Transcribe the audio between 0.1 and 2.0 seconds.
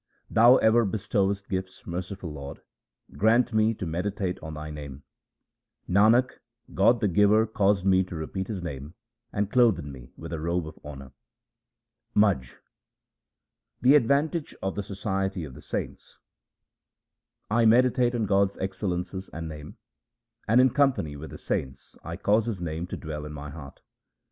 'Thou ever bestowest gifts,